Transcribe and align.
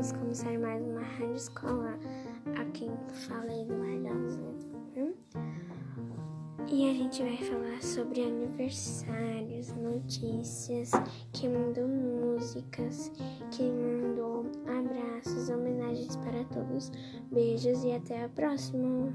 vamos 0.00 0.12
começar 0.12 0.58
mais 0.58 0.82
uma 0.82 1.02
rádio 1.02 1.34
escola. 1.34 1.98
Aqui 2.58 2.86
quem 2.86 2.90
fala 3.28 3.52
é 3.52 3.60
Eduardo 3.60 4.56
hum? 4.96 5.12
E 6.68 6.88
a 6.88 6.94
gente 6.94 7.22
vai 7.22 7.36
falar 7.36 7.82
sobre 7.82 8.22
aniversários, 8.22 9.74
notícias, 9.74 10.92
quem 11.34 11.50
mandou 11.50 11.86
músicas, 11.86 13.12
quem 13.50 13.70
mandou 13.70 14.46
abraços, 14.66 15.50
homenagens 15.50 16.16
para 16.16 16.44
todos. 16.44 16.90
Beijos 17.30 17.84
e 17.84 17.92
até 17.92 18.24
a 18.24 18.28
próxima! 18.30 19.12